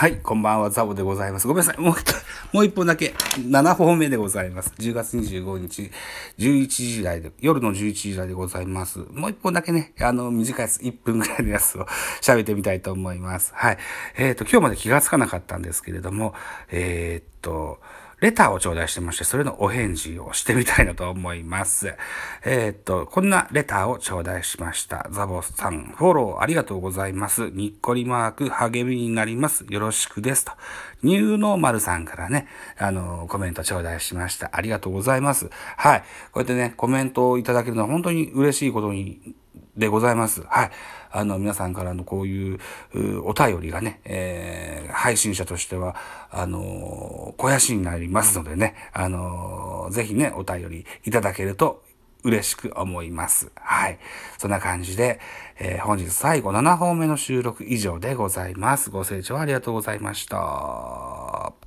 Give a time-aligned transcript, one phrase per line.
[0.00, 1.46] はい、こんばんは、ザボでございます。
[1.46, 1.78] ごめんなさい。
[1.78, 1.94] もう、
[2.56, 4.72] もう一本だけ、7本目でございます。
[4.78, 5.90] 10月25日、
[6.38, 9.00] 11時台で、夜の11時台でございます。
[9.12, 11.84] もう一本だけね、あの、短いやつ、1分ぐらいのやつを
[12.22, 13.52] 喋ってみたいと思います。
[13.54, 13.78] はい。
[14.16, 16.32] えっ、ー、と、今日まで気がつかなかったんですけれども、
[16.70, 17.78] えっ、ー、と、
[18.20, 21.94] レターを頂戴してまして、それのお返事をしてみたいなと思います。
[22.44, 25.06] えー、っと、こんなレターを頂戴しました。
[25.10, 27.48] ザボさん、フォローありがとうございます。
[27.48, 29.64] にっこりマーク、励みになります。
[29.70, 30.44] よろしくです。
[30.44, 30.52] と。
[31.02, 34.50] ニューノーマルさんからね、あの、コメント頂戴しました。
[34.52, 35.48] ありがとうございます。
[35.78, 36.00] はい。
[36.32, 39.34] こうやってね、コメントをいただけるのは本当に嬉しいことに
[39.76, 40.42] でございます。
[40.42, 40.70] はい。
[41.12, 42.58] あの、皆さんからのこういう
[43.24, 44.69] お便りがね、えー、
[45.00, 45.96] 配信者としては、
[46.30, 51.82] あの、肥やしになりますのでね、あの、ぜひね、お便りいただけると
[52.22, 53.50] 嬉しく思います。
[53.54, 53.98] はい。
[54.36, 55.18] そんな感じで、
[55.58, 58.90] えー、本日最後7本目の収録以上でございます。
[58.90, 61.59] ご清聴ありがとうございました。